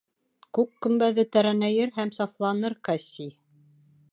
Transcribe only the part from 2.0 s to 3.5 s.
сафланыр, Кассий.